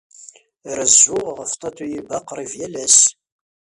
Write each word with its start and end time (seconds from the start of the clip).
Rezzuɣ 0.77 1.25
ɣef 1.39 1.51
Tatoeba 1.61 2.17
qrib 2.27 2.51
yal 2.59 2.75
ass. 2.83 2.99